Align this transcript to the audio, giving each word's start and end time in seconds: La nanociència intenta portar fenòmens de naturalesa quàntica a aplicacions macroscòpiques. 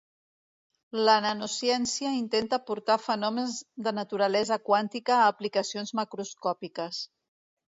La 1.07 1.17
nanociència 1.25 2.13
intenta 2.21 2.59
portar 2.69 2.97
fenòmens 3.03 3.59
de 3.89 3.95
naturalesa 4.01 4.59
quàntica 4.71 5.19
a 5.19 5.29
aplicacions 5.35 5.95
macroscòpiques. 6.01 7.05